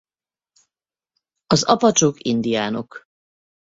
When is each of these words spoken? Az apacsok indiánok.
Az 1.45 1.63
apacsok 1.63 2.17
indiánok. 2.23 3.03